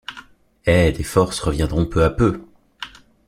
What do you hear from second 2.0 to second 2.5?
à peu